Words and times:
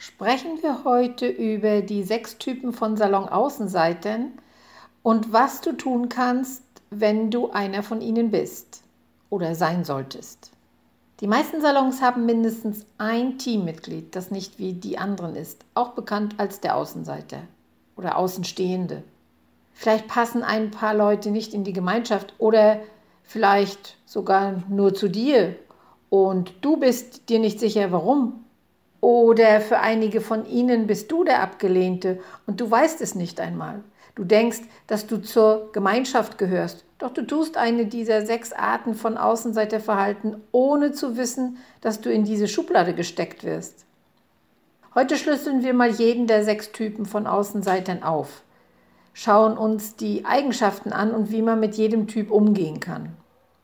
sprechen 0.00 0.62
wir 0.62 0.84
heute 0.84 1.28
über 1.28 1.82
die 1.82 2.02
sechs 2.04 2.38
Typen 2.38 2.72
von 2.72 2.96
Salonaußenseitern 2.96 4.32
und 5.02 5.30
was 5.30 5.60
du 5.60 5.76
tun 5.76 6.08
kannst, 6.08 6.62
wenn 6.88 7.30
du 7.30 7.50
einer 7.50 7.82
von 7.82 8.00
ihnen 8.00 8.30
bist 8.30 8.82
oder 9.28 9.54
sein 9.54 9.84
solltest. 9.84 10.52
Die 11.20 11.26
meisten 11.26 11.60
Salons 11.60 12.00
haben 12.00 12.24
mindestens 12.24 12.86
ein 12.96 13.36
Teammitglied, 13.36 14.16
das 14.16 14.30
nicht 14.30 14.58
wie 14.58 14.72
die 14.72 14.96
anderen 14.96 15.36
ist, 15.36 15.66
auch 15.74 15.90
bekannt 15.90 16.36
als 16.38 16.60
der 16.60 16.76
Außenseiter 16.76 17.42
oder 17.94 18.16
Außenstehende. 18.16 19.02
Vielleicht 19.74 20.08
passen 20.08 20.42
ein 20.42 20.70
paar 20.70 20.94
Leute 20.94 21.30
nicht 21.30 21.52
in 21.52 21.62
die 21.62 21.74
Gemeinschaft 21.74 22.32
oder 22.38 22.80
vielleicht 23.22 23.98
sogar 24.06 24.62
nur 24.70 24.94
zu 24.94 25.08
dir 25.08 25.56
und 26.08 26.54
du 26.62 26.78
bist 26.78 27.28
dir 27.28 27.38
nicht 27.38 27.60
sicher, 27.60 27.92
warum. 27.92 28.46
Oder 29.00 29.60
für 29.60 29.80
einige 29.80 30.20
von 30.20 30.46
ihnen 30.46 30.86
bist 30.86 31.10
du 31.10 31.24
der 31.24 31.42
Abgelehnte 31.42 32.20
und 32.46 32.60
du 32.60 32.70
weißt 32.70 33.00
es 33.00 33.14
nicht 33.14 33.40
einmal. 33.40 33.82
Du 34.14 34.24
denkst, 34.24 34.60
dass 34.86 35.06
du 35.06 35.22
zur 35.22 35.70
Gemeinschaft 35.72 36.36
gehörst, 36.36 36.84
doch 36.98 37.10
du 37.10 37.26
tust 37.26 37.56
eine 37.56 37.86
dieser 37.86 38.26
sechs 38.26 38.52
Arten 38.52 38.94
von 38.94 39.16
Außenseiterverhalten, 39.16 40.36
ohne 40.52 40.92
zu 40.92 41.16
wissen, 41.16 41.56
dass 41.80 42.02
du 42.02 42.12
in 42.12 42.24
diese 42.24 42.46
Schublade 42.46 42.92
gesteckt 42.92 43.44
wirst. 43.44 43.86
Heute 44.94 45.16
schlüsseln 45.16 45.62
wir 45.62 45.72
mal 45.72 45.90
jeden 45.90 46.26
der 46.26 46.44
sechs 46.44 46.72
Typen 46.72 47.06
von 47.06 47.26
Außenseitern 47.26 48.02
auf, 48.02 48.42
schauen 49.14 49.56
uns 49.56 49.96
die 49.96 50.26
Eigenschaften 50.26 50.92
an 50.92 51.12
und 51.12 51.30
wie 51.30 51.42
man 51.42 51.60
mit 51.60 51.76
jedem 51.76 52.06
Typ 52.06 52.30
umgehen 52.30 52.80
kann. 52.80 53.16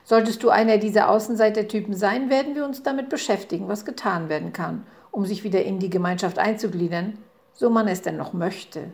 Solltest 0.05 0.43
du 0.45 0.51
einer 0.51 0.79
dieser 0.79 1.11
Außenseitertypen 1.11 1.95
sein, 1.95 2.31
werden 2.31 2.55
wir 2.55 2.65
uns 2.65 2.85
damit 2.85 3.09
beschäftigen, 3.09 3.69
was 3.69 3.85
getan 3.85 4.29
werden 4.29 4.53
kann, 4.53 4.85
um 5.17 5.25
sich 5.25 5.45
wieder 5.45 5.65
in 5.65 5.79
die 5.79 5.89
Gemeinschaft 5.89 6.39
einzugliedern, 6.39 7.17
so 7.55 7.71
man 7.71 7.89
es 7.89 8.03
denn 8.03 8.19
noch 8.19 8.35
möchte. 8.35 8.91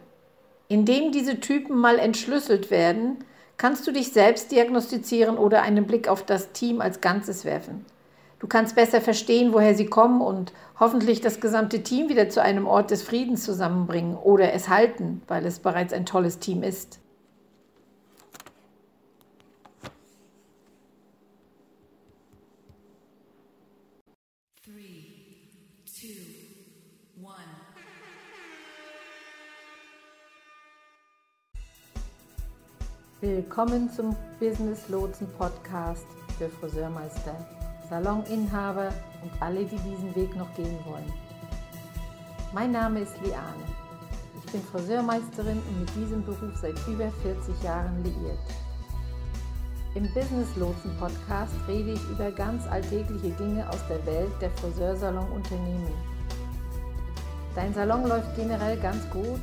Indem 0.68 1.10
diese 1.10 1.40
Typen 1.40 1.76
mal 1.76 1.98
entschlüsselt 1.98 2.70
werden, 2.70 3.24
kannst 3.56 3.88
du 3.88 3.90
dich 3.90 4.12
selbst 4.12 4.52
diagnostizieren 4.52 5.36
oder 5.36 5.62
einen 5.62 5.84
Blick 5.84 6.06
auf 6.06 6.24
das 6.24 6.52
Team 6.52 6.80
als 6.80 7.00
Ganzes 7.00 7.44
werfen. 7.44 7.84
Du 8.38 8.46
kannst 8.46 8.76
besser 8.76 9.00
verstehen, 9.00 9.52
woher 9.52 9.74
sie 9.74 9.86
kommen 9.86 10.20
und 10.20 10.52
hoffentlich 10.78 11.20
das 11.20 11.40
gesamte 11.40 11.82
Team 11.82 12.08
wieder 12.08 12.28
zu 12.28 12.40
einem 12.40 12.68
Ort 12.68 12.92
des 12.92 13.02
Friedens 13.02 13.42
zusammenbringen 13.42 14.16
oder 14.16 14.52
es 14.52 14.68
halten, 14.68 15.22
weil 15.26 15.44
es 15.44 15.58
bereits 15.58 15.92
ein 15.92 16.06
tolles 16.06 16.38
Team 16.38 16.62
ist. 16.62 17.00
Willkommen 33.22 33.88
zum 33.88 34.16
Business 34.40 34.88
Lotsen 34.88 35.28
Podcast 35.38 36.04
für 36.36 36.48
Friseurmeister, 36.48 37.36
Saloninhaber 37.88 38.92
und 39.22 39.30
alle, 39.38 39.64
die 39.64 39.78
diesen 39.78 40.12
Weg 40.16 40.34
noch 40.34 40.52
gehen 40.56 40.76
wollen. 40.84 41.12
Mein 42.52 42.72
Name 42.72 42.98
ist 42.98 43.14
Liane. 43.22 43.62
Ich 44.44 44.50
bin 44.50 44.60
Friseurmeisterin 44.60 45.62
und 45.68 45.78
mit 45.78 45.94
diesem 45.94 46.24
Beruf 46.24 46.56
seit 46.60 46.74
über 46.88 47.12
40 47.22 47.62
Jahren 47.62 48.02
liiert. 48.02 48.40
Im 49.94 50.12
Business 50.12 50.56
Lotsen 50.56 50.90
Podcast 50.98 51.54
rede 51.68 51.92
ich 51.92 52.10
über 52.10 52.32
ganz 52.32 52.66
alltägliche 52.66 53.30
Dinge 53.36 53.70
aus 53.70 53.86
der 53.88 54.04
Welt 54.04 54.32
der 54.40 54.50
Friseursalon-Unternehmen. 54.50 55.94
Dein 57.54 57.72
Salon 57.72 58.04
läuft 58.04 58.34
generell 58.34 58.80
ganz 58.80 59.08
gut 59.10 59.42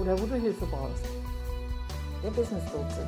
oder 0.00 0.18
wo 0.20 0.26
du 0.26 0.34
Hilfe 0.34 0.66
brauchst. 0.66 1.04
Der 2.22 2.30
Business 2.30 2.62
Lotse. 2.72 3.06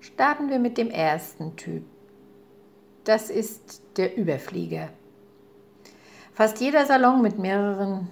Starten 0.00 0.48
wir 0.48 0.58
mit 0.58 0.78
dem 0.78 0.90
ersten 0.90 1.56
Typ. 1.56 1.84
Das 3.04 3.30
ist 3.30 3.82
der 3.96 4.16
Überflieger. 4.16 4.88
Fast 6.32 6.60
jeder 6.60 6.86
Salon 6.86 7.22
mit 7.22 7.38
mehreren 7.38 8.08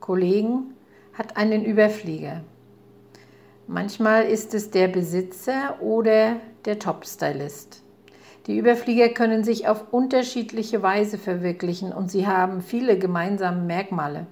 Kollegen 0.00 0.74
hat 1.12 1.36
einen 1.36 1.64
Überflieger. 1.64 2.42
Manchmal 3.66 4.24
ist 4.24 4.52
es 4.54 4.70
der 4.70 4.88
Besitzer 4.88 5.80
oder 5.80 6.36
der 6.64 6.78
Top-Stylist. 6.78 7.82
Die 8.46 8.58
Überflieger 8.58 9.08
können 9.08 9.44
sich 9.44 9.68
auf 9.68 9.92
unterschiedliche 9.92 10.82
Weise 10.82 11.16
verwirklichen 11.16 11.92
und 11.92 12.10
sie 12.10 12.26
haben 12.26 12.60
viele 12.60 12.98
gemeinsame 12.98 13.62
Merkmale. 13.62 14.26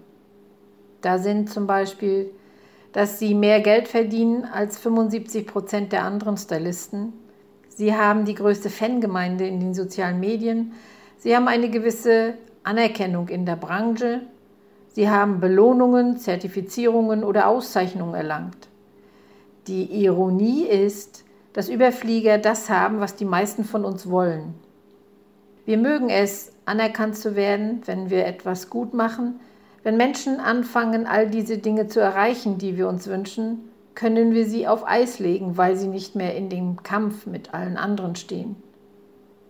Da 1.02 1.18
sind 1.18 1.50
zum 1.50 1.66
Beispiel, 1.66 2.30
dass 2.92 3.18
sie 3.18 3.34
mehr 3.34 3.60
Geld 3.60 3.88
verdienen 3.88 4.44
als 4.44 4.78
75 4.78 5.46
Prozent 5.46 5.92
der 5.92 6.04
anderen 6.04 6.36
Stylisten. 6.36 7.12
Sie 7.68 7.94
haben 7.94 8.24
die 8.24 8.34
größte 8.34 8.70
Fangemeinde 8.70 9.46
in 9.46 9.60
den 9.60 9.74
sozialen 9.74 10.20
Medien. 10.20 10.72
Sie 11.18 11.34
haben 11.34 11.48
eine 11.48 11.70
gewisse 11.70 12.34
Anerkennung 12.62 13.28
in 13.28 13.44
der 13.44 13.56
Branche. 13.56 14.20
Sie 14.94 15.08
haben 15.08 15.40
Belohnungen, 15.40 16.18
Zertifizierungen 16.18 17.24
oder 17.24 17.48
Auszeichnungen 17.48 18.14
erlangt. 18.14 18.68
Die 19.66 19.84
Ironie 20.04 20.64
ist, 20.64 21.24
dass 21.52 21.68
Überflieger 21.68 22.38
das 22.38 22.70
haben, 22.70 23.00
was 23.00 23.16
die 23.16 23.24
meisten 23.24 23.64
von 23.64 23.84
uns 23.84 24.08
wollen. 24.08 24.54
Wir 25.64 25.78
mögen 25.78 26.10
es, 26.10 26.52
anerkannt 26.64 27.16
zu 27.16 27.36
werden, 27.36 27.82
wenn 27.86 28.10
wir 28.10 28.26
etwas 28.26 28.70
gut 28.70 28.94
machen, 28.94 29.40
wenn 29.82 29.96
Menschen 29.96 30.38
anfangen, 30.38 31.06
all 31.06 31.28
diese 31.28 31.58
Dinge 31.58 31.88
zu 31.88 32.00
erreichen, 32.00 32.58
die 32.58 32.76
wir 32.76 32.88
uns 32.88 33.08
wünschen, 33.08 33.68
können 33.94 34.32
wir 34.32 34.46
sie 34.46 34.66
auf 34.66 34.86
Eis 34.86 35.18
legen, 35.18 35.56
weil 35.56 35.76
sie 35.76 35.88
nicht 35.88 36.14
mehr 36.14 36.34
in 36.36 36.48
dem 36.48 36.82
Kampf 36.82 37.26
mit 37.26 37.52
allen 37.52 37.76
anderen 37.76 38.16
stehen. 38.16 38.56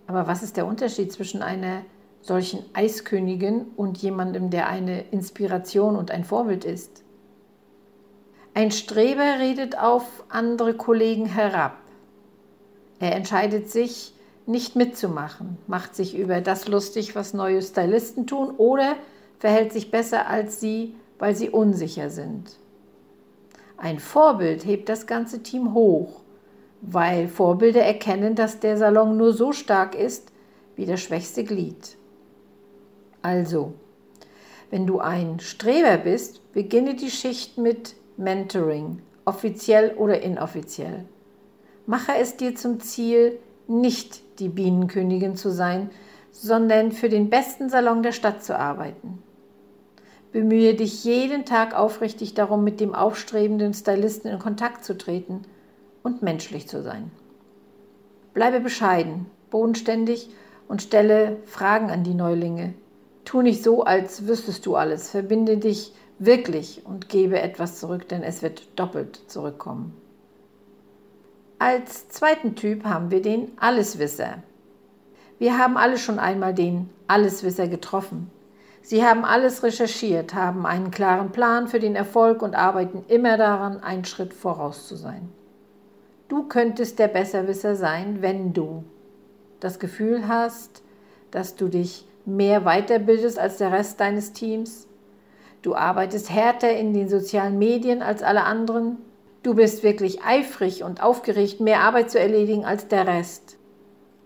Aber 0.07 0.27
was 0.27 0.43
ist 0.43 0.57
der 0.57 0.67
Unterschied 0.67 1.13
zwischen 1.13 1.43
einer 1.43 1.83
solchen 2.23 2.65
Eiskönigin 2.73 3.67
und 3.77 3.99
jemandem, 3.99 4.51
der 4.51 4.69
eine 4.69 5.03
Inspiration 5.11 5.97
und 5.97 6.11
ein 6.11 6.25
Vorbild 6.25 6.65
ist? 6.65 7.03
Ein 8.55 8.71
Streber 8.71 9.39
redet 9.39 9.79
auf 9.79 10.25
andere 10.29 10.75
Kollegen 10.75 11.27
herab. 11.27 11.77
Er 13.01 13.15
entscheidet 13.17 13.71
sich, 13.71 14.15
nicht 14.45 14.75
mitzumachen, 14.75 15.57
macht 15.67 15.95
sich 15.95 16.17
über 16.17 16.41
das 16.41 16.67
lustig, 16.67 17.15
was 17.15 17.33
neue 17.33 17.63
Stylisten 17.63 18.27
tun 18.27 18.51
oder 18.57 18.97
verhält 19.43 19.73
sich 19.73 19.91
besser 19.91 20.29
als 20.29 20.61
sie, 20.61 20.95
weil 21.19 21.35
sie 21.35 21.51
unsicher 21.51 22.11
sind. 22.11 22.61
Ein 23.77 23.99
Vorbild 23.99 24.65
hebt 24.65 24.89
das 24.89 25.09
ganze 25.09 25.43
Team 25.43 25.75
hoch, 25.75 26.21
weil 26.81 27.27
Vorbilder 27.27 27.83
erkennen, 27.83 28.37
dass 28.37 28.61
der 28.61 28.77
Salon 28.77 29.17
nur 29.17 29.33
so 29.33 29.51
stark 29.51 29.97
ist 29.97 30.31
wie 30.77 30.87
das 30.87 31.01
schwächste 31.01 31.43
Glied. 31.43 31.97
Also, 33.21 33.73
wenn 34.71 34.87
du 34.87 35.01
ein 35.01 35.41
Streber 35.41 35.97
bist, 35.97 36.53
beginne 36.53 36.95
die 36.95 37.11
Schicht 37.11 37.59
mit 37.59 37.97
Mentoring, 38.17 39.03
offiziell 39.25 39.97
oder 39.97 40.23
inoffiziell. 40.23 41.05
Mache 41.87 42.13
es 42.17 42.37
dir 42.37 42.55
zum 42.55 42.79
Ziel, 42.79 43.41
nicht 43.67 44.39
die 44.39 44.51
Bienenkönigin 44.51 45.35
zu 45.35 45.51
sein, 45.51 45.91
sondern 46.31 46.93
für 46.93 47.09
den 47.09 47.29
besten 47.29 47.71
Salon 47.71 48.05
der 48.05 48.13
Stadt 48.13 48.45
zu 48.45 48.57
arbeiten. 48.57 49.21
Bemühe 50.33 50.75
dich 50.75 51.05
jeden 51.05 51.45
Tag 51.45 51.79
aufrichtig 51.79 52.33
darum, 52.33 52.65
mit 52.65 52.81
dem 52.81 52.95
aufstrebenden 52.95 53.75
Stylisten 53.75 54.31
in 54.31 54.39
Kontakt 54.39 54.83
zu 54.83 54.97
treten 54.97 55.43
und 56.03 56.23
menschlich 56.23 56.67
zu 56.69 56.83
sein. 56.83 57.11
Bleibe 58.33 58.61
bescheiden, 58.61 59.27
bodenständig 59.51 60.31
und 60.69 60.81
stelle 60.81 61.37
Fragen 61.45 61.91
an 61.91 62.03
die 62.03 62.15
Neulinge. 62.15 62.73
Tu 63.27 63.43
nicht 63.43 63.63
so, 63.63 63.85
als 63.85 64.27
wüsstest 64.27 64.65
du 64.65 64.75
alles. 64.75 65.11
Verbinde 65.11 65.59
dich 65.59 65.93
wirklich 66.19 66.81
und 66.85 67.11
gebe 67.11 67.41
etwas 67.41 67.79
zurück, 67.79 68.09
denn 68.09 68.23
es 68.23 68.41
wird 68.41 68.67
doppelt 68.77 69.21
zurückkommen. 69.27 69.95
Als 71.59 72.09
zweiten 72.09 72.57
Typ 72.57 72.85
haben 72.85 73.11
wir 73.11 73.21
den 73.21 73.53
Alleswisser. 73.59 74.43
Wir 75.39 75.59
haben 75.59 75.77
alle 75.77 75.99
schon 75.99 76.19
einmal 76.19 76.55
den 76.55 76.89
Alleswisser 77.07 77.69
getroffen. 77.69 78.31
Sie 78.83 79.05
haben 79.05 79.25
alles 79.25 79.63
recherchiert, 79.63 80.35
haben 80.35 80.67
einen 80.67 80.91
klaren 80.91 81.31
Plan 81.31 81.69
für 81.69 81.79
den 81.79 81.95
Erfolg 81.95 82.43
und 82.43 82.57
arbeiten 82.57 83.05
immer 83.09 83.37
daran, 83.37 83.81
einen 83.83 84.05
Schritt 84.05 84.35
voraus 84.35 84.89
zu 84.89 84.97
sein. 84.97 85.29
Du 86.29 86.49
könntest 86.49 86.99
der 86.99 87.09
Besserwisser 87.09 87.77
sein, 87.77 88.23
wenn 88.23 88.53
du 88.53 88.85
das 89.61 89.79
Gefühl 89.79 90.27
hast, 90.27 90.83
dass 91.31 91.55
du 91.55 91.69
dich 91.69 92.07
mehr 92.25 92.63
weiterbildest 92.63 93.39
als 93.39 93.59
der 93.59 93.71
Rest 93.71 94.01
deines 94.01 94.33
Teams. 94.33 94.89
Du 95.63 95.77
arbeitest 95.77 96.31
härter 96.31 96.73
in 96.73 96.93
den 96.93 97.09
sozialen 97.09 97.59
Medien 97.59 98.03
als 98.03 98.23
alle 98.23 98.43
anderen. 98.43 98.99
Du 99.45 99.55
bist 99.55 99.85
wirklich 99.85 100.23
eifrig 100.25 100.83
und 100.83 101.03
aufgeregt, 101.03 101.61
mehr 101.61 101.81
Arbeit 101.81 102.11
zu 102.11 102.19
erledigen 102.19 102.65
als 102.65 102.89
der 102.89 103.07
Rest. 103.07 103.57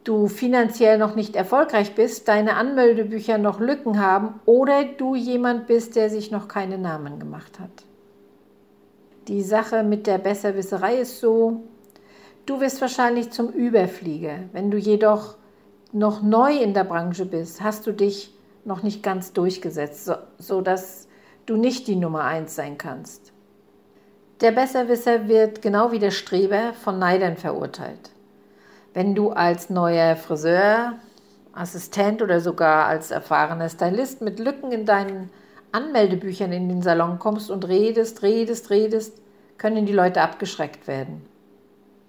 Du 0.06 0.28
finanziell 0.28 0.98
noch 0.98 1.16
nicht 1.16 1.34
erfolgreich 1.34 1.96
bist, 1.96 2.28
deine 2.28 2.54
Anmeldebücher 2.54 3.38
noch 3.38 3.58
Lücken 3.58 4.00
haben 4.00 4.38
oder 4.44 4.84
du 4.84 5.16
jemand 5.16 5.66
bist, 5.66 5.96
der 5.96 6.10
sich 6.10 6.30
noch 6.30 6.46
keine 6.46 6.78
Namen 6.78 7.18
gemacht 7.18 7.58
hat. 7.58 7.84
Die 9.26 9.42
Sache 9.42 9.82
mit 9.82 10.06
der 10.06 10.18
Besserwisserei 10.18 10.98
ist 10.98 11.18
so, 11.18 11.64
du 12.46 12.60
wirst 12.60 12.80
wahrscheinlich 12.80 13.32
zum 13.32 13.48
Überflieger. 13.48 14.44
Wenn 14.52 14.70
du 14.70 14.78
jedoch 14.78 15.38
noch 15.90 16.22
neu 16.22 16.56
in 16.56 16.72
der 16.72 16.84
Branche 16.84 17.26
bist, 17.26 17.60
hast 17.60 17.84
du 17.88 17.92
dich 17.92 18.32
noch 18.64 18.84
nicht 18.84 19.02
ganz 19.02 19.32
durchgesetzt, 19.32 20.04
so, 20.04 20.14
sodass 20.38 21.08
du 21.46 21.56
nicht 21.56 21.88
die 21.88 21.96
Nummer 21.96 22.22
eins 22.22 22.54
sein 22.54 22.78
kannst. 22.78 23.32
Der 24.40 24.52
Besserwisser 24.52 25.26
wird 25.26 25.62
genau 25.62 25.90
wie 25.90 25.98
der 25.98 26.12
Streber 26.12 26.74
von 26.74 27.00
Neidern 27.00 27.36
verurteilt. 27.36 28.12
Wenn 28.96 29.14
du 29.14 29.28
als 29.28 29.68
neuer 29.68 30.16
Friseur, 30.16 30.94
Assistent 31.52 32.22
oder 32.22 32.40
sogar 32.40 32.86
als 32.86 33.10
erfahrener 33.10 33.68
Stylist 33.68 34.22
mit 34.22 34.38
Lücken 34.38 34.72
in 34.72 34.86
deinen 34.86 35.28
Anmeldebüchern 35.70 36.50
in 36.50 36.70
den 36.70 36.80
Salon 36.80 37.18
kommst 37.18 37.50
und 37.50 37.68
redest, 37.68 38.22
redest, 38.22 38.70
redest, 38.70 39.20
können 39.58 39.84
die 39.84 39.92
Leute 39.92 40.22
abgeschreckt 40.22 40.88
werden. 40.88 41.26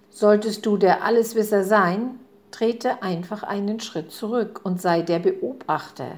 Solltest 0.08 0.64
du 0.64 0.78
der 0.78 1.04
Alleswisser 1.04 1.62
sein, 1.62 2.20
trete 2.52 3.02
einfach 3.02 3.42
einen 3.42 3.80
Schritt 3.80 4.10
zurück 4.10 4.62
und 4.64 4.80
sei 4.80 5.02
der 5.02 5.18
Beobachter. 5.18 6.12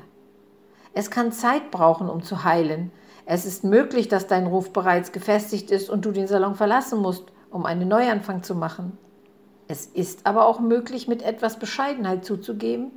Es 0.94 1.10
kann 1.10 1.32
Zeit 1.32 1.72
brauchen, 1.72 2.08
um 2.08 2.22
zu 2.22 2.44
heilen. 2.44 2.92
Es 3.26 3.44
ist 3.44 3.64
möglich, 3.64 4.06
dass 4.06 4.28
dein 4.28 4.46
Ruf 4.46 4.72
bereits 4.72 5.10
gefestigt 5.10 5.72
ist 5.72 5.90
und 5.90 6.04
du 6.04 6.12
den 6.12 6.28
Salon 6.28 6.54
verlassen 6.54 7.00
musst, 7.00 7.24
um 7.50 7.66
einen 7.66 7.88
Neuanfang 7.88 8.44
zu 8.44 8.54
machen. 8.54 8.96
Es 9.70 9.86
ist 9.86 10.26
aber 10.26 10.46
auch 10.46 10.58
möglich, 10.58 11.06
mit 11.06 11.22
etwas 11.22 11.56
Bescheidenheit 11.56 12.24
zuzugeben, 12.24 12.90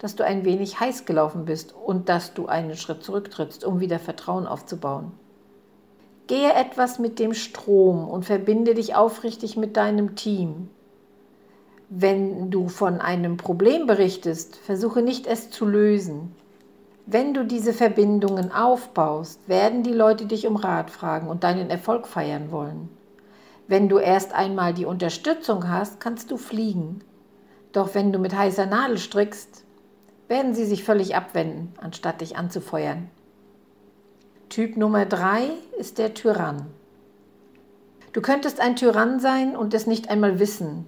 dass 0.00 0.16
du 0.16 0.24
ein 0.24 0.44
wenig 0.44 0.80
heiß 0.80 1.04
gelaufen 1.04 1.44
bist 1.44 1.72
und 1.72 2.08
dass 2.08 2.34
du 2.34 2.46
einen 2.46 2.74
Schritt 2.74 3.04
zurücktrittst, 3.04 3.64
um 3.64 3.78
wieder 3.78 4.00
Vertrauen 4.00 4.48
aufzubauen. 4.48 5.12
Gehe 6.26 6.52
etwas 6.52 6.98
mit 6.98 7.20
dem 7.20 7.32
Strom 7.32 8.08
und 8.08 8.24
verbinde 8.24 8.74
dich 8.74 8.96
aufrichtig 8.96 9.56
mit 9.56 9.76
deinem 9.76 10.16
Team. 10.16 10.68
Wenn 11.90 12.50
du 12.50 12.66
von 12.66 13.00
einem 13.00 13.36
Problem 13.36 13.86
berichtest, 13.86 14.56
versuche 14.56 15.02
nicht 15.02 15.28
es 15.28 15.50
zu 15.50 15.64
lösen. 15.64 16.34
Wenn 17.06 17.34
du 17.34 17.44
diese 17.44 17.72
Verbindungen 17.72 18.50
aufbaust, 18.50 19.48
werden 19.48 19.84
die 19.84 19.92
Leute 19.92 20.26
dich 20.26 20.48
um 20.48 20.56
Rat 20.56 20.90
fragen 20.90 21.28
und 21.28 21.44
deinen 21.44 21.70
Erfolg 21.70 22.08
feiern 22.08 22.50
wollen. 22.50 22.88
Wenn 23.68 23.88
du 23.88 23.98
erst 23.98 24.32
einmal 24.32 24.74
die 24.74 24.84
Unterstützung 24.84 25.68
hast, 25.68 26.00
kannst 26.00 26.30
du 26.30 26.36
fliegen. 26.36 27.00
Doch 27.72 27.94
wenn 27.94 28.12
du 28.12 28.18
mit 28.18 28.36
heißer 28.36 28.66
Nadel 28.66 28.98
strickst, 28.98 29.64
werden 30.28 30.54
sie 30.54 30.64
sich 30.64 30.84
völlig 30.84 31.16
abwenden, 31.16 31.72
anstatt 31.80 32.20
dich 32.20 32.36
anzufeuern. 32.36 33.10
Typ 34.48 34.76
Nummer 34.76 35.04
drei 35.04 35.50
ist 35.78 35.98
der 35.98 36.14
Tyrann. 36.14 36.66
Du 38.12 38.20
könntest 38.20 38.60
ein 38.60 38.76
Tyrann 38.76 39.20
sein 39.20 39.56
und 39.56 39.74
es 39.74 39.86
nicht 39.86 40.08
einmal 40.08 40.38
wissen, 40.38 40.86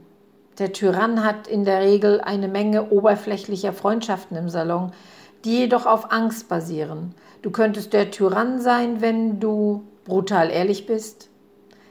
der 0.58 0.72
Tyrann 0.72 1.24
hat 1.24 1.46
in 1.46 1.64
der 1.64 1.82
Regel 1.82 2.20
eine 2.20 2.48
Menge 2.48 2.90
oberflächlicher 2.90 3.72
Freundschaften 3.72 4.36
im 4.36 4.48
Salon, 4.48 4.90
die 5.44 5.58
jedoch 5.58 5.86
auf 5.86 6.10
Angst 6.10 6.48
basieren. 6.48 7.14
Du 7.42 7.52
könntest 7.52 7.92
der 7.92 8.10
Tyrann 8.10 8.60
sein, 8.60 9.00
wenn 9.00 9.38
du 9.38 9.84
brutal 10.04 10.50
ehrlich 10.50 10.86
bist, 10.86 11.27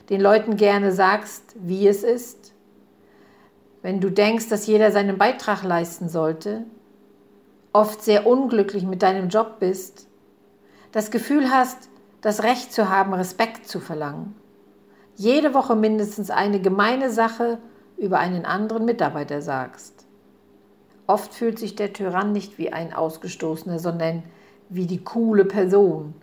den 0.09 0.21
Leuten 0.21 0.55
gerne 0.55 0.91
sagst, 0.91 1.55
wie 1.59 1.87
es 1.87 2.03
ist, 2.03 2.53
wenn 3.81 3.99
du 3.99 4.09
denkst, 4.09 4.49
dass 4.49 4.67
jeder 4.67 4.91
seinen 4.91 5.17
Beitrag 5.17 5.63
leisten 5.63 6.09
sollte, 6.09 6.65
oft 7.73 8.01
sehr 8.01 8.25
unglücklich 8.25 8.83
mit 8.83 9.03
deinem 9.03 9.29
Job 9.29 9.59
bist, 9.59 10.07
das 10.91 11.11
Gefühl 11.11 11.51
hast, 11.51 11.89
das 12.21 12.43
Recht 12.43 12.73
zu 12.73 12.89
haben, 12.89 13.13
Respekt 13.13 13.67
zu 13.67 13.79
verlangen, 13.79 14.35
jede 15.15 15.53
Woche 15.53 15.75
mindestens 15.75 16.29
eine 16.29 16.59
gemeine 16.59 17.09
Sache 17.09 17.59
über 17.97 18.19
einen 18.19 18.45
anderen 18.45 18.85
Mitarbeiter 18.85 19.41
sagst. 19.41 20.05
Oft 21.07 21.33
fühlt 21.33 21.57
sich 21.57 21.75
der 21.75 21.93
Tyrann 21.93 22.31
nicht 22.31 22.57
wie 22.57 22.71
ein 22.71 22.93
Ausgestoßener, 22.93 23.79
sondern 23.79 24.23
wie 24.69 24.85
die 24.85 25.03
coole 25.03 25.45
Person. 25.45 26.13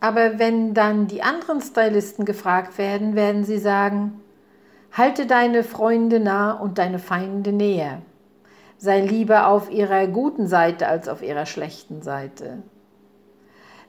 Aber 0.00 0.38
wenn 0.38 0.74
dann 0.74 1.06
die 1.06 1.22
anderen 1.22 1.60
Stylisten 1.60 2.24
gefragt 2.24 2.78
werden, 2.78 3.14
werden 3.14 3.44
sie 3.44 3.58
sagen, 3.58 4.20
halte 4.92 5.26
deine 5.26 5.64
Freunde 5.64 6.20
nah 6.20 6.52
und 6.52 6.78
deine 6.78 6.98
Feinde 6.98 7.52
näher. 7.52 8.02
Sei 8.76 9.00
lieber 9.00 9.48
auf 9.48 9.70
ihrer 9.70 10.06
guten 10.06 10.46
Seite 10.46 10.88
als 10.88 11.08
auf 11.08 11.22
ihrer 11.22 11.46
schlechten 11.46 12.02
Seite. 12.02 12.62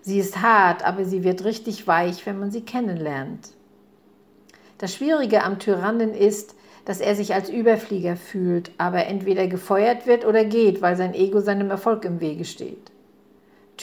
Sie 0.02 0.20
ist 0.20 0.42
hart, 0.42 0.86
aber 0.86 1.04
sie 1.04 1.24
wird 1.24 1.44
richtig 1.44 1.88
weich, 1.88 2.26
wenn 2.26 2.40
man 2.40 2.52
sie 2.52 2.62
kennenlernt. 2.62 3.50
Das 4.78 4.94
Schwierige 4.94 5.44
am 5.44 5.58
Tyrannen 5.60 6.14
ist, 6.14 6.56
dass 6.86 7.02
er 7.02 7.16
sich 7.16 7.34
als 7.34 7.50
Überflieger 7.50 8.16
fühlt, 8.16 8.72
aber 8.78 9.08
entweder 9.08 9.48
gefeuert 9.48 10.06
wird 10.06 10.26
oder 10.26 10.46
geht, 10.46 10.82
weil 10.82 10.96
sein 10.96 11.14
Ego 11.14 11.40
seinem 11.40 11.72
Erfolg 11.72 12.06
im 12.06 12.20
Wege 12.20 12.46
steht. 12.46 12.92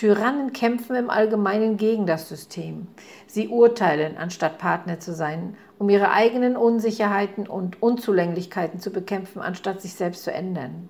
Tyrannen 0.02 0.52
kämpfen 0.52 0.96
im 0.96 1.10
Allgemeinen 1.10 1.76
gegen 1.76 2.06
das 2.06 2.28
System. 2.28 2.88
Sie 3.28 3.46
urteilen, 3.46 4.16
anstatt 4.16 4.58
Partner 4.58 4.99
zu 4.99 5.14
sein, 5.14 5.56
um 5.78 5.88
ihre 5.88 6.10
eigenen 6.10 6.56
Unsicherheiten 6.56 7.46
und 7.46 7.81
Unzulänglichkeiten 7.81 8.81
zu 8.81 8.90
bekämpfen, 8.90 9.40
anstatt 9.40 9.81
sich 9.81 9.94
selbst 9.94 10.25
zu 10.25 10.32
ändern. 10.32 10.88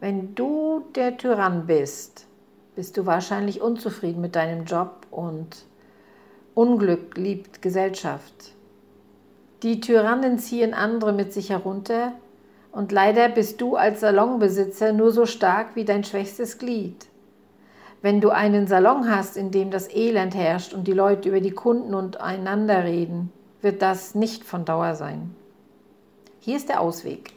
Wenn 0.00 0.34
du 0.34 0.82
der 0.96 1.16
Tyrann 1.16 1.68
bist, 1.68 2.26
bist 2.74 2.96
du 2.96 3.06
wahrscheinlich 3.06 3.60
unzufrieden 3.60 4.20
mit 4.20 4.34
deinem 4.34 4.64
Job 4.64 5.06
und 5.12 5.64
Unglück 6.54 7.16
liebt 7.16 7.62
Gesellschaft. 7.62 8.52
Die 9.62 9.78
Tyrannen 9.78 10.40
ziehen 10.40 10.74
andere 10.74 11.12
mit 11.12 11.32
sich 11.32 11.50
herunter 11.50 12.14
und 12.72 12.90
leider 12.90 13.28
bist 13.28 13.60
du 13.60 13.76
als 13.76 14.00
Salonbesitzer 14.00 14.92
nur 14.92 15.12
so 15.12 15.24
stark 15.24 15.76
wie 15.76 15.84
dein 15.84 16.02
schwächstes 16.02 16.58
Glied. 16.58 17.06
Wenn 18.02 18.20
du 18.20 18.30
einen 18.30 18.66
Salon 18.66 19.08
hast, 19.08 19.36
in 19.36 19.52
dem 19.52 19.70
das 19.70 19.88
Elend 19.88 20.34
herrscht 20.34 20.74
und 20.74 20.88
die 20.88 20.92
Leute 20.92 21.28
über 21.28 21.40
die 21.40 21.52
Kunden 21.52 21.94
und 21.94 22.20
einander 22.20 22.82
reden, 22.82 23.32
wird 23.60 23.80
das 23.80 24.16
nicht 24.16 24.42
von 24.42 24.64
Dauer 24.64 24.96
sein. 24.96 25.36
Hier 26.40 26.56
ist 26.56 26.68
der 26.68 26.80
Ausweg. 26.80 27.32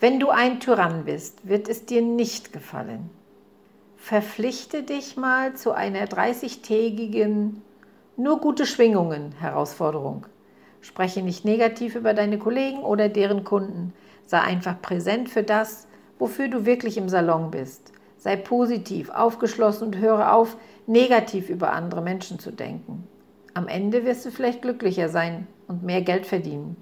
Wenn 0.00 0.18
du 0.18 0.30
ein 0.30 0.58
Tyrann 0.58 1.04
bist, 1.04 1.46
wird 1.46 1.68
es 1.68 1.84
dir 1.84 2.00
nicht 2.00 2.52
gefallen. 2.52 3.10
Verpflichte 3.98 4.82
dich 4.82 5.18
mal 5.18 5.54
zu 5.54 5.72
einer 5.72 6.06
30-tägigen 6.06 7.60
nur 8.16 8.40
gute 8.40 8.64
Schwingungen 8.64 9.32
Herausforderung. 9.32 10.26
Spreche 10.80 11.22
nicht 11.22 11.44
negativ 11.44 11.94
über 11.94 12.14
deine 12.14 12.38
Kollegen 12.38 12.78
oder 12.78 13.08
deren 13.10 13.44
Kunden. 13.44 13.92
Sei 14.26 14.40
einfach 14.40 14.80
präsent 14.80 15.28
für 15.28 15.42
das, 15.42 15.86
wofür 16.18 16.48
du 16.48 16.64
wirklich 16.64 16.96
im 16.96 17.08
Salon 17.08 17.50
bist. 17.50 17.93
Sei 18.24 18.36
positiv, 18.36 19.10
aufgeschlossen 19.10 19.88
und 19.88 19.98
höre 19.98 20.32
auf, 20.32 20.56
negativ 20.86 21.50
über 21.50 21.74
andere 21.74 22.00
Menschen 22.00 22.38
zu 22.38 22.52
denken. 22.52 23.06
Am 23.52 23.68
Ende 23.68 24.06
wirst 24.06 24.24
du 24.24 24.30
vielleicht 24.30 24.62
glücklicher 24.62 25.10
sein 25.10 25.46
und 25.68 25.82
mehr 25.82 26.00
Geld 26.00 26.24
verdienen. 26.24 26.78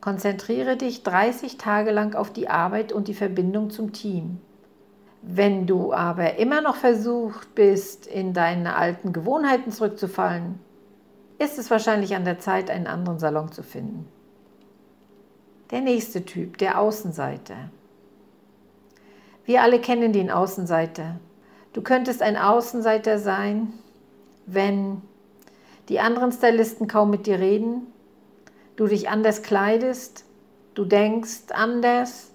Konzentriere 0.00 0.76
dich 0.76 1.04
30 1.04 1.58
Tage 1.58 1.92
lang 1.92 2.16
auf 2.16 2.32
die 2.32 2.48
Arbeit 2.48 2.92
und 2.92 3.06
die 3.06 3.14
Verbindung 3.14 3.70
zum 3.70 3.92
Team. 3.92 4.40
Wenn 5.22 5.68
du 5.68 5.92
aber 5.92 6.38
immer 6.40 6.60
noch 6.60 6.74
versucht 6.74 7.54
bist, 7.54 8.08
in 8.08 8.32
deine 8.32 8.74
alten 8.74 9.12
Gewohnheiten 9.12 9.70
zurückzufallen, 9.70 10.58
ist 11.38 11.56
es 11.56 11.70
wahrscheinlich 11.70 12.16
an 12.16 12.24
der 12.24 12.40
Zeit, 12.40 12.68
einen 12.68 12.88
anderen 12.88 13.20
Salon 13.20 13.52
zu 13.52 13.62
finden. 13.62 14.08
Der 15.70 15.82
nächste 15.82 16.24
Typ, 16.24 16.58
der 16.58 16.80
Außenseiter. 16.80 17.70
Wir 19.46 19.62
alle 19.62 19.80
kennen 19.80 20.12
den 20.12 20.30
Außenseiter. 20.30 21.18
Du 21.72 21.80
könntest 21.80 22.20
ein 22.20 22.36
Außenseiter 22.36 23.18
sein, 23.18 23.72
wenn 24.44 25.00
die 25.88 26.00
anderen 26.00 26.32
Stylisten 26.32 26.88
kaum 26.88 27.10
mit 27.10 27.26
dir 27.26 27.38
reden, 27.38 27.86
du 28.76 28.86
dich 28.86 29.08
anders 29.08 29.42
kleidest, 29.42 30.24
du 30.74 30.84
denkst 30.84 31.52
anders, 31.54 32.32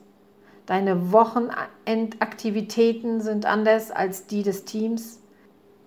Deine 0.72 1.12
Wochenendaktivitäten 1.12 3.20
sind 3.20 3.46
anders 3.46 3.92
als 3.92 4.28
die 4.28 4.42
des 4.42 4.64
Teams. 4.64 5.20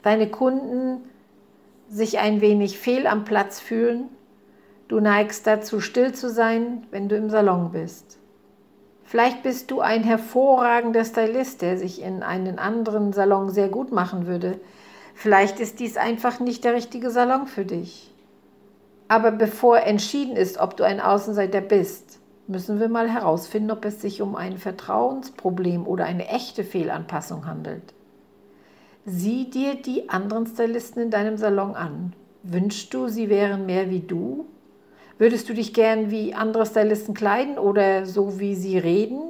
Deine 0.02 0.30
Kunden 0.30 1.00
sich 1.88 2.18
ein 2.18 2.42
wenig 2.42 2.78
fehl 2.78 3.06
am 3.06 3.24
Platz 3.24 3.60
fühlen. 3.60 4.10
Du 4.88 5.00
neigst 5.00 5.46
dazu, 5.46 5.80
still 5.80 6.12
zu 6.12 6.28
sein, 6.28 6.86
wenn 6.90 7.08
du 7.08 7.16
im 7.16 7.30
Salon 7.30 7.72
bist. 7.72 8.18
Vielleicht 9.04 9.42
bist 9.42 9.70
du 9.70 9.80
ein 9.80 10.02
hervorragender 10.02 11.04
Stylist, 11.04 11.62
der 11.62 11.78
sich 11.78 12.02
in 12.02 12.22
einen 12.22 12.58
anderen 12.58 13.12
Salon 13.12 13.50
sehr 13.50 13.68
gut 13.68 13.92
machen 13.92 14.26
würde. 14.26 14.58
Vielleicht 15.14 15.60
ist 15.60 15.78
dies 15.78 15.96
einfach 15.96 16.40
nicht 16.40 16.64
der 16.64 16.74
richtige 16.74 17.10
Salon 17.10 17.46
für 17.46 17.64
dich. 17.64 18.10
Aber 19.06 19.30
bevor 19.30 19.80
entschieden 19.80 20.36
ist, 20.36 20.58
ob 20.58 20.76
du 20.76 20.84
ein 20.84 21.00
Außenseiter 21.00 21.60
bist, 21.60 22.18
müssen 22.46 22.80
wir 22.80 22.88
mal 22.88 23.08
herausfinden, 23.08 23.70
ob 23.70 23.84
es 23.84 24.00
sich 24.00 24.22
um 24.22 24.34
ein 24.34 24.58
Vertrauensproblem 24.58 25.86
oder 25.86 26.04
eine 26.06 26.28
echte 26.28 26.64
Fehlanpassung 26.64 27.46
handelt. 27.46 27.94
Sieh 29.06 29.50
dir 29.50 29.74
die 29.74 30.08
anderen 30.08 30.46
Stylisten 30.46 31.02
in 31.02 31.10
deinem 31.10 31.36
Salon 31.36 31.74
an. 31.74 32.14
Wünschst 32.42 32.92
du, 32.94 33.08
sie 33.08 33.28
wären 33.28 33.66
mehr 33.66 33.90
wie 33.90 34.00
du? 34.00 34.46
Würdest 35.16 35.48
du 35.48 35.54
dich 35.54 35.72
gern 35.72 36.10
wie 36.10 36.34
andere 36.34 36.66
Stylisten 36.66 37.14
kleiden 37.14 37.58
oder 37.58 38.04
so 38.04 38.40
wie 38.40 38.54
sie 38.54 38.78
reden? 38.78 39.20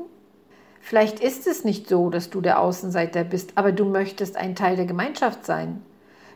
Vielleicht 0.80 1.20
ist 1.20 1.46
es 1.46 1.64
nicht 1.64 1.88
so, 1.88 2.10
dass 2.10 2.30
du 2.30 2.40
der 2.40 2.60
Außenseiter 2.60 3.24
bist, 3.24 3.52
aber 3.56 3.72
du 3.72 3.84
möchtest 3.84 4.36
ein 4.36 4.54
Teil 4.54 4.76
der 4.76 4.86
Gemeinschaft 4.86 5.44
sein. 5.44 5.82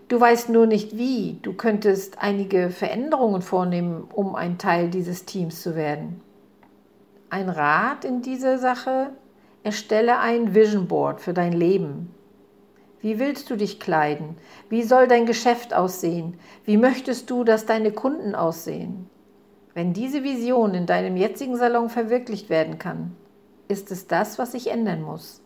Du 0.08 0.18
weißt 0.20 0.48
nur 0.48 0.66
nicht 0.66 0.96
wie. 0.96 1.38
Du 1.42 1.52
könntest 1.52 2.18
einige 2.18 2.70
Veränderungen 2.70 3.42
vornehmen, 3.42 4.04
um 4.12 4.34
ein 4.34 4.56
Teil 4.58 4.88
dieses 4.88 5.26
Teams 5.26 5.62
zu 5.62 5.76
werden. 5.76 6.20
Ein 7.30 7.50
Rat 7.50 8.06
in 8.06 8.22
dieser 8.22 8.58
Sache? 8.58 9.10
Erstelle 9.64 10.18
ein 10.18 10.54
Vision 10.54 10.88
Board 10.88 11.20
für 11.20 11.34
dein 11.34 11.52
Leben. 11.52 12.14
Wie 13.02 13.18
willst 13.18 13.50
du 13.50 13.56
dich 13.56 13.80
kleiden? 13.80 14.36
Wie 14.70 14.82
soll 14.82 15.08
dein 15.08 15.26
Geschäft 15.26 15.74
aussehen? 15.74 16.38
Wie 16.64 16.78
möchtest 16.78 17.30
du, 17.30 17.44
dass 17.44 17.66
deine 17.66 17.92
Kunden 17.92 18.34
aussehen? 18.34 19.10
Wenn 19.78 19.92
diese 19.92 20.24
Vision 20.24 20.74
in 20.74 20.86
deinem 20.86 21.16
jetzigen 21.16 21.56
Salon 21.56 21.88
verwirklicht 21.88 22.50
werden 22.50 22.80
kann, 22.80 23.14
ist 23.68 23.92
es 23.92 24.08
das, 24.08 24.36
was 24.36 24.50
sich 24.50 24.72
ändern 24.72 25.02
muss. 25.02 25.40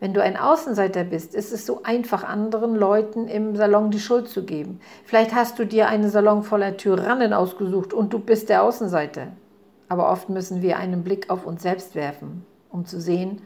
Wenn 0.00 0.14
du 0.14 0.22
ein 0.22 0.38
Außenseiter 0.38 1.04
bist, 1.04 1.34
ist 1.34 1.52
es 1.52 1.66
so 1.66 1.82
einfach, 1.82 2.24
anderen 2.24 2.74
Leuten 2.74 3.28
im 3.28 3.54
Salon 3.54 3.90
die 3.90 4.00
Schuld 4.00 4.28
zu 4.28 4.46
geben. 4.46 4.80
Vielleicht 5.04 5.34
hast 5.34 5.58
du 5.58 5.66
dir 5.66 5.88
einen 5.88 6.08
Salon 6.08 6.44
voller 6.44 6.78
Tyrannen 6.78 7.34
ausgesucht 7.34 7.92
und 7.92 8.14
du 8.14 8.20
bist 8.20 8.48
der 8.48 8.62
Außenseiter. 8.62 9.26
Aber 9.90 10.10
oft 10.10 10.30
müssen 10.30 10.62
wir 10.62 10.78
einen 10.78 11.04
Blick 11.04 11.28
auf 11.28 11.44
uns 11.44 11.60
selbst 11.60 11.94
werfen, 11.94 12.46
um 12.70 12.86
zu 12.86 13.02
sehen, 13.02 13.42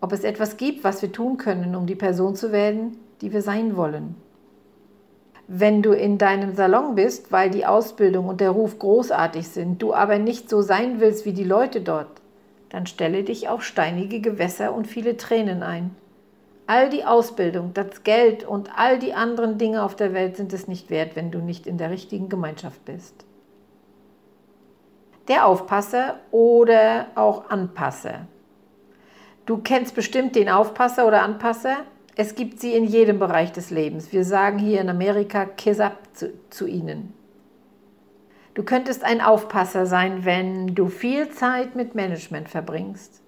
ob 0.00 0.14
es 0.14 0.24
etwas 0.24 0.56
gibt, 0.56 0.82
was 0.82 1.02
wir 1.02 1.12
tun 1.12 1.36
können, 1.36 1.76
um 1.76 1.84
die 1.84 1.94
Person 1.94 2.36
zu 2.36 2.52
werden, 2.52 2.96
die 3.20 3.34
wir 3.34 3.42
sein 3.42 3.76
wollen. 3.76 4.14
Wenn 5.54 5.82
du 5.82 5.92
in 5.92 6.16
deinem 6.16 6.54
Salon 6.54 6.94
bist, 6.94 7.30
weil 7.30 7.50
die 7.50 7.66
Ausbildung 7.66 8.26
und 8.26 8.40
der 8.40 8.48
Ruf 8.48 8.78
großartig 8.78 9.48
sind, 9.48 9.82
du 9.82 9.92
aber 9.92 10.16
nicht 10.18 10.48
so 10.48 10.62
sein 10.62 10.98
willst 10.98 11.26
wie 11.26 11.34
die 11.34 11.44
Leute 11.44 11.82
dort, 11.82 12.22
dann 12.70 12.86
stelle 12.86 13.22
dich 13.22 13.50
auf 13.50 13.62
steinige 13.62 14.22
Gewässer 14.22 14.74
und 14.74 14.86
viele 14.86 15.18
Tränen 15.18 15.62
ein. 15.62 15.94
All 16.66 16.88
die 16.88 17.04
Ausbildung, 17.04 17.74
das 17.74 18.02
Geld 18.02 18.44
und 18.44 18.70
all 18.78 18.98
die 18.98 19.12
anderen 19.12 19.58
Dinge 19.58 19.82
auf 19.82 19.94
der 19.94 20.14
Welt 20.14 20.38
sind 20.38 20.54
es 20.54 20.68
nicht 20.68 20.88
wert, 20.88 21.16
wenn 21.16 21.30
du 21.30 21.40
nicht 21.40 21.66
in 21.66 21.76
der 21.76 21.90
richtigen 21.90 22.30
Gemeinschaft 22.30 22.82
bist. 22.86 23.26
Der 25.28 25.46
Aufpasser 25.46 26.20
oder 26.30 27.08
auch 27.14 27.50
Anpasser. 27.50 28.26
Du 29.44 29.58
kennst 29.58 29.94
bestimmt 29.94 30.34
den 30.34 30.48
Aufpasser 30.48 31.06
oder 31.06 31.22
Anpasser. 31.22 31.76
Es 32.14 32.34
gibt 32.34 32.60
sie 32.60 32.74
in 32.74 32.84
jedem 32.84 33.18
Bereich 33.18 33.52
des 33.52 33.70
Lebens. 33.70 34.12
Wir 34.12 34.24
sagen 34.24 34.58
hier 34.58 34.82
in 34.82 34.90
Amerika 34.90 35.46
Kiss 35.46 35.80
up 35.80 35.96
zu, 36.12 36.32
zu 36.50 36.66
ihnen. 36.66 37.14
Du 38.54 38.64
könntest 38.64 39.02
ein 39.02 39.22
Aufpasser 39.22 39.86
sein, 39.86 40.26
wenn 40.26 40.74
du 40.74 40.88
viel 40.88 41.30
Zeit 41.30 41.74
mit 41.74 41.94
Management 41.94 42.50
verbringst. 42.50 43.22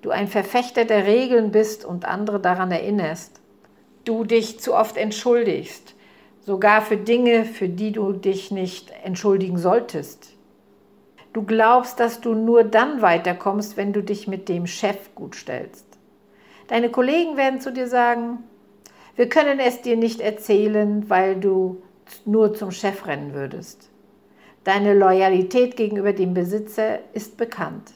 Du 0.00 0.10
ein 0.10 0.28
Verfechter 0.28 0.86
der 0.86 1.06
Regeln 1.06 1.50
bist 1.50 1.84
und 1.84 2.06
andere 2.06 2.40
daran 2.40 2.70
erinnerst. 2.70 3.40
Du 4.04 4.24
dich 4.24 4.60
zu 4.60 4.74
oft 4.74 4.96
entschuldigst, 4.96 5.94
sogar 6.40 6.80
für 6.80 6.96
Dinge, 6.96 7.44
für 7.44 7.68
die 7.68 7.92
du 7.92 8.12
dich 8.12 8.50
nicht 8.50 8.90
entschuldigen 9.04 9.58
solltest. 9.58 10.32
Du 11.34 11.42
glaubst, 11.42 12.00
dass 12.00 12.20
du 12.22 12.34
nur 12.34 12.64
dann 12.64 13.02
weiterkommst, 13.02 13.76
wenn 13.76 13.92
du 13.92 14.02
dich 14.02 14.26
mit 14.26 14.48
dem 14.48 14.66
Chef 14.66 15.14
gut 15.14 15.34
stellst. 15.34 15.91
Deine 16.72 16.88
Kollegen 16.88 17.36
werden 17.36 17.60
zu 17.60 17.70
dir 17.70 17.86
sagen, 17.86 18.44
wir 19.14 19.28
können 19.28 19.60
es 19.60 19.82
dir 19.82 19.94
nicht 19.94 20.22
erzählen, 20.22 21.10
weil 21.10 21.38
du 21.38 21.82
nur 22.24 22.54
zum 22.54 22.70
Chef 22.70 23.06
rennen 23.06 23.34
würdest. 23.34 23.90
Deine 24.64 24.94
Loyalität 24.94 25.76
gegenüber 25.76 26.14
dem 26.14 26.32
Besitzer 26.32 27.00
ist 27.12 27.36
bekannt. 27.36 27.92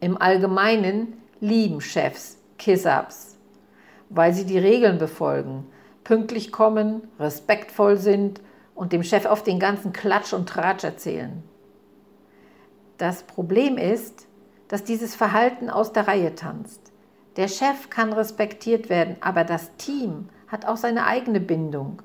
Im 0.00 0.20
Allgemeinen 0.20 1.22
lieben 1.38 1.80
Chefs 1.80 2.36
Kiss-Ups, 2.58 3.38
weil 4.08 4.32
sie 4.32 4.44
die 4.44 4.58
Regeln 4.58 4.98
befolgen, 4.98 5.68
pünktlich 6.02 6.50
kommen, 6.50 7.06
respektvoll 7.20 7.96
sind 7.96 8.40
und 8.74 8.92
dem 8.92 9.04
Chef 9.04 9.24
oft 9.24 9.46
den 9.46 9.60
ganzen 9.60 9.92
Klatsch 9.92 10.32
und 10.32 10.48
Tratsch 10.48 10.82
erzählen. 10.82 11.44
Das 12.98 13.22
Problem 13.22 13.78
ist, 13.78 14.26
dass 14.66 14.82
dieses 14.82 15.14
Verhalten 15.14 15.70
aus 15.70 15.92
der 15.92 16.08
Reihe 16.08 16.34
tanzt. 16.34 16.92
Der 17.36 17.48
Chef 17.48 17.90
kann 17.90 18.14
respektiert 18.14 18.88
werden, 18.88 19.16
aber 19.20 19.44
das 19.44 19.76
Team 19.76 20.28
hat 20.48 20.66
auch 20.66 20.78
seine 20.78 21.06
eigene 21.06 21.40
Bindung. 21.40 22.00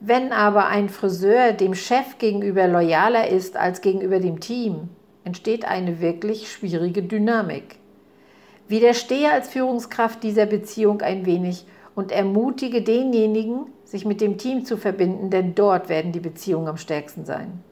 Wenn 0.00 0.32
aber 0.32 0.66
ein 0.66 0.88
Friseur 0.88 1.52
dem 1.52 1.74
Chef 1.74 2.18
gegenüber 2.18 2.66
loyaler 2.66 3.28
ist 3.28 3.56
als 3.56 3.80
gegenüber 3.80 4.18
dem 4.18 4.40
Team, 4.40 4.88
entsteht 5.24 5.64
eine 5.64 6.00
wirklich 6.00 6.50
schwierige 6.50 7.02
Dynamik. 7.02 7.76
Widerstehe 8.68 9.30
als 9.30 9.48
Führungskraft 9.48 10.22
dieser 10.22 10.46
Beziehung 10.46 11.02
ein 11.02 11.24
wenig 11.24 11.64
und 11.94 12.12
ermutige 12.12 12.82
denjenigen, 12.82 13.66
sich 13.84 14.04
mit 14.04 14.20
dem 14.20 14.38
Team 14.38 14.64
zu 14.64 14.76
verbinden, 14.76 15.30
denn 15.30 15.54
dort 15.54 15.88
werden 15.88 16.12
die 16.12 16.20
Beziehungen 16.20 16.68
am 16.68 16.76
stärksten 16.76 17.24
sein. 17.24 17.62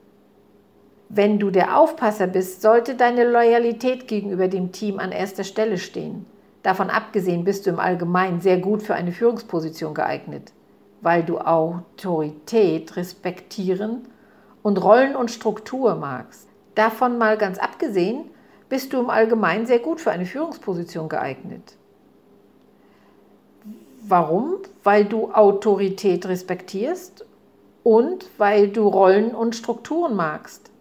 Wenn 1.09 1.38
du 1.38 1.50
der 1.50 1.78
Aufpasser 1.78 2.26
bist, 2.26 2.62
sollte 2.62 2.95
deine 2.95 3.28
Loyalität 3.31 4.09
gegenüber 4.09 4.49
dem 4.49 4.73
Team 4.73 4.99
an 4.99 5.12
erster 5.12 5.45
Stelle 5.45 5.78
stehen. 5.78 6.26
Davon 6.67 6.91
abgesehen 6.91 7.45
bist 7.45 7.65
du 7.65 7.71
im 7.71 7.79
Allgemeinen 7.79 8.41
sehr 8.41 8.59
gut 8.59 8.83
für 8.83 8.97
eine 8.97 9.13
Führungsposition 9.13 9.95
geeignet, 9.95 10.53
weil 11.01 11.23
du 11.23 11.39
Autorität 11.39 12.97
respektieren 12.97 14.09
und 14.65 14.83
Rollen 14.83 15.15
und 15.15 15.31
Struktur 15.31 15.95
magst. 15.95 16.49
Davon 16.75 17.19
mal 17.19 17.39
ganz 17.39 17.59
abgesehen, 17.59 18.33
bist 18.69 18.93
du 18.93 18.99
im 18.99 19.11
Allgemeinen 19.11 19.67
sehr 19.67 19.79
gut 19.79 20.01
für 20.01 20.11
eine 20.11 20.27
Führungsposition 20.27 21.09
geeignet. 21.09 21.77
Warum? 24.09 24.57
Weil 24.83 25.05
du 25.05 25.31
Autorität 25.31 26.27
respektierst 26.27 27.25
und 27.85 28.27
weil 28.39 28.71
du 28.71 28.89
Rollen 28.89 29.37
und 29.37 29.55
Strukturen 29.55 30.17
magst. 30.17 30.73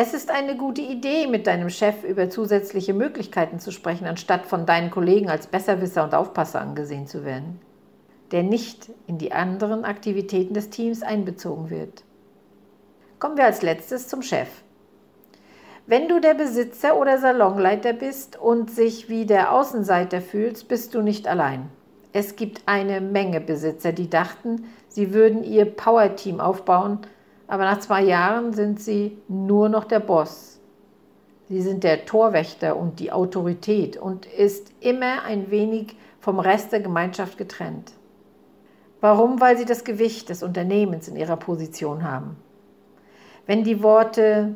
Es 0.00 0.14
ist 0.14 0.30
eine 0.30 0.56
gute 0.56 0.80
Idee, 0.80 1.26
mit 1.26 1.48
deinem 1.48 1.70
Chef 1.70 2.04
über 2.04 2.30
zusätzliche 2.30 2.94
Möglichkeiten 2.94 3.58
zu 3.58 3.72
sprechen, 3.72 4.06
anstatt 4.06 4.46
von 4.46 4.64
deinen 4.64 4.92
Kollegen 4.92 5.28
als 5.28 5.48
Besserwisser 5.48 6.04
und 6.04 6.14
Aufpasser 6.14 6.60
angesehen 6.60 7.08
zu 7.08 7.24
werden, 7.24 7.58
der 8.30 8.44
nicht 8.44 8.90
in 9.08 9.18
die 9.18 9.32
anderen 9.32 9.84
Aktivitäten 9.84 10.54
des 10.54 10.70
Teams 10.70 11.02
einbezogen 11.02 11.68
wird. 11.68 12.04
Kommen 13.18 13.36
wir 13.36 13.46
als 13.46 13.62
letztes 13.62 14.06
zum 14.06 14.22
Chef. 14.22 14.46
Wenn 15.88 16.06
du 16.06 16.20
der 16.20 16.34
Besitzer 16.34 16.96
oder 16.96 17.18
Salonleiter 17.18 17.92
bist 17.92 18.38
und 18.38 18.70
sich 18.70 19.08
wie 19.08 19.26
der 19.26 19.52
Außenseiter 19.52 20.20
fühlst, 20.20 20.68
bist 20.68 20.94
du 20.94 21.02
nicht 21.02 21.26
allein. 21.26 21.70
Es 22.12 22.36
gibt 22.36 22.62
eine 22.66 23.00
Menge 23.00 23.40
Besitzer, 23.40 23.90
die 23.90 24.08
dachten, 24.08 24.66
sie 24.86 25.12
würden 25.12 25.42
ihr 25.42 25.64
Power-Team 25.64 26.38
aufbauen, 26.38 27.00
aber 27.48 27.64
nach 27.64 27.80
zwei 27.80 28.04
Jahren 28.04 28.52
sind 28.52 28.80
sie 28.80 29.18
nur 29.26 29.68
noch 29.68 29.84
der 29.84 30.00
Boss. 30.00 30.60
Sie 31.48 31.62
sind 31.62 31.82
der 31.82 32.04
Torwächter 32.04 32.76
und 32.76 33.00
die 33.00 33.10
Autorität 33.10 33.96
und 33.96 34.26
ist 34.26 34.70
immer 34.80 35.24
ein 35.24 35.50
wenig 35.50 35.96
vom 36.20 36.38
Rest 36.38 36.72
der 36.72 36.80
Gemeinschaft 36.80 37.38
getrennt. 37.38 37.92
Warum? 39.00 39.40
Weil 39.40 39.56
sie 39.56 39.64
das 39.64 39.84
Gewicht 39.84 40.28
des 40.28 40.42
Unternehmens 40.42 41.08
in 41.08 41.16
ihrer 41.16 41.36
Position 41.36 42.04
haben. 42.04 42.36
Wenn 43.46 43.64
die 43.64 43.82
Worte 43.82 44.54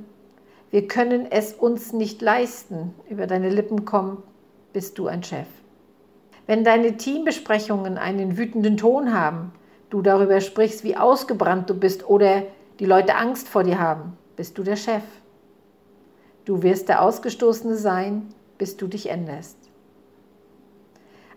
wir 0.72 0.88
können 0.88 1.30
es 1.30 1.52
uns 1.52 1.92
nicht 1.92 2.22
leisten 2.22 2.94
über 3.10 3.26
deine 3.26 3.50
Lippen 3.50 3.84
kommen, 3.84 4.22
bist 4.72 4.96
du 4.96 5.06
ein 5.06 5.22
Chef. 5.22 5.46
Wenn 6.46 6.64
deine 6.64 6.96
Teambesprechungen 6.96 7.98
einen 7.98 8.38
wütenden 8.38 8.78
Ton 8.78 9.12
haben, 9.12 9.52
du 9.90 10.00
darüber 10.00 10.40
sprichst, 10.40 10.82
wie 10.82 10.96
ausgebrannt 10.96 11.68
du 11.68 11.74
bist 11.74 12.08
oder 12.08 12.44
die 12.78 12.86
Leute 12.86 13.14
Angst 13.14 13.48
vor 13.48 13.64
dir 13.64 13.78
haben, 13.78 14.16
bist 14.36 14.56
du 14.58 14.62
der 14.62 14.76
Chef. 14.76 15.02
Du 16.44 16.62
wirst 16.62 16.88
der 16.88 17.02
Ausgestoßene 17.02 17.76
sein, 17.76 18.34
bis 18.58 18.76
du 18.76 18.86
dich 18.86 19.10
änderst. 19.10 19.56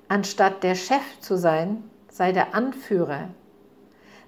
Anstatt 0.07 0.63
der 0.63 0.75
Chef 0.75 1.19
zu 1.19 1.37
sein, 1.37 1.83
sei 2.09 2.31
der 2.31 2.55
Anführer. 2.55 3.29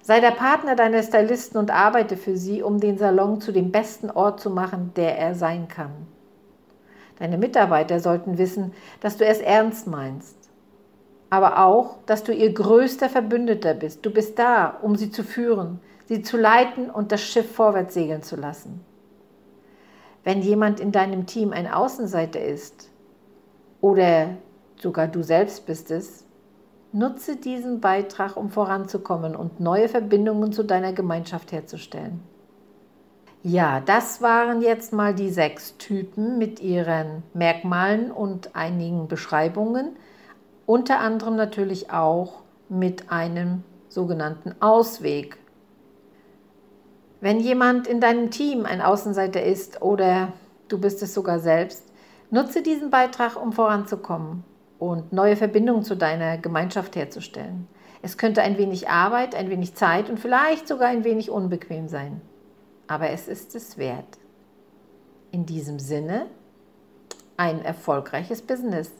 Sei 0.02 0.20
der 0.20 0.30
Partner 0.30 0.76
deiner 0.76 1.02
Stylisten 1.02 1.58
und 1.58 1.70
arbeite 1.70 2.16
für 2.16 2.36
sie, 2.36 2.62
um 2.62 2.80
den 2.80 2.98
Salon 2.98 3.40
zu 3.40 3.52
dem 3.52 3.72
besten 3.72 4.10
Ort 4.10 4.40
zu 4.40 4.50
machen, 4.50 4.92
der 4.96 5.18
er 5.18 5.34
sein 5.34 5.68
kann. 5.68 5.92
Deine 7.18 7.38
Mitarbeiter 7.38 7.98
sollten 8.00 8.38
wissen, 8.38 8.72
dass 9.00 9.16
du 9.16 9.24
es 9.24 9.40
ernst 9.40 9.86
meinst, 9.86 10.36
aber 11.30 11.64
auch, 11.64 11.98
dass 12.06 12.22
du 12.24 12.32
ihr 12.32 12.52
größter 12.52 13.08
Verbündeter 13.08 13.74
bist. 13.74 14.06
Du 14.06 14.10
bist 14.10 14.38
da, 14.38 14.78
um 14.82 14.96
sie 14.96 15.10
zu 15.10 15.24
führen, 15.24 15.80
sie 16.08 16.22
zu 16.22 16.38
leiten 16.38 16.90
und 16.90 17.12
das 17.12 17.20
Schiff 17.20 17.54
vorwärts 17.54 17.94
segeln 17.94 18.22
zu 18.22 18.36
lassen. 18.36 18.80
Wenn 20.24 20.40
jemand 20.40 20.80
in 20.80 20.90
deinem 20.90 21.26
Team 21.26 21.52
ein 21.52 21.70
Außenseiter 21.70 22.40
ist 22.40 22.90
oder 23.80 24.30
sogar 24.76 25.06
du 25.06 25.22
selbst 25.22 25.66
bist 25.66 25.90
es, 25.90 26.24
nutze 26.92 27.36
diesen 27.36 27.80
Beitrag, 27.80 28.36
um 28.36 28.50
voranzukommen 28.50 29.36
und 29.36 29.60
neue 29.60 29.88
Verbindungen 29.88 30.52
zu 30.52 30.62
deiner 30.62 30.94
Gemeinschaft 30.94 31.52
herzustellen. 31.52 32.22
Ja, 33.42 33.80
das 33.80 34.20
waren 34.22 34.62
jetzt 34.62 34.92
mal 34.92 35.14
die 35.14 35.30
sechs 35.30 35.76
Typen 35.76 36.38
mit 36.38 36.60
ihren 36.60 37.22
Merkmalen 37.34 38.10
und 38.10 38.56
einigen 38.56 39.08
Beschreibungen, 39.08 39.96
unter 40.66 41.00
anderem 41.00 41.36
natürlich 41.36 41.90
auch 41.90 42.42
mit 42.68 43.12
einem 43.12 43.62
sogenannten 43.88 44.54
Ausweg. 44.60 45.38
Wenn 47.20 47.40
jemand 47.40 47.86
in 47.86 48.00
deinem 48.00 48.30
Team 48.30 48.64
ein 48.64 48.80
Außenseiter 48.80 49.42
ist 49.42 49.82
oder 49.82 50.32
du 50.68 50.78
bist 50.78 51.02
es 51.02 51.14
sogar 51.14 51.40
selbst, 51.40 51.84
nutze 52.30 52.62
diesen 52.62 52.90
Beitrag, 52.90 53.40
um 53.40 53.52
voranzukommen 53.52 54.44
und 54.78 55.12
neue 55.12 55.36
Verbindungen 55.36 55.82
zu 55.82 55.96
deiner 55.96 56.38
Gemeinschaft 56.38 56.94
herzustellen. 56.94 57.66
Es 58.02 58.16
könnte 58.16 58.42
ein 58.42 58.58
wenig 58.58 58.88
Arbeit, 58.88 59.34
ein 59.34 59.50
wenig 59.50 59.74
Zeit 59.74 60.08
und 60.08 60.20
vielleicht 60.20 60.68
sogar 60.68 60.88
ein 60.88 61.02
wenig 61.04 61.30
unbequem 61.30 61.88
sein 61.88 62.20
aber 62.88 63.10
es 63.10 63.28
ist 63.28 63.54
es 63.54 63.78
wert. 63.78 64.18
In 65.30 65.46
diesem 65.46 65.78
Sinne, 65.78 66.26
ein 67.36 67.64
erfolgreiches 67.64 68.42
Business. 68.42 68.90